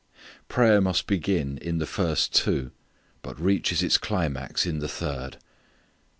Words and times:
Prayer 0.47 0.81
must 0.81 1.05
begin 1.05 1.59
in 1.59 1.77
the 1.77 1.85
first 1.85 2.33
two 2.33 2.71
but 3.21 3.39
reaches 3.39 3.83
its 3.83 3.99
climax 3.99 4.65
in 4.65 4.79
the 4.79 4.87
third. 4.89 5.37